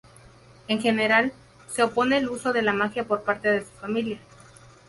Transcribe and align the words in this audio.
En 0.67 0.81
general, 0.81 1.31
se 1.69 1.83
opone 1.83 2.15
al 2.15 2.27
uso 2.27 2.51
de 2.53 2.63
la 2.63 2.73
magia 2.73 3.03
por 3.03 3.21
parte 3.21 3.51
de 3.51 3.59
su 3.61 3.71
familia. 3.79 4.17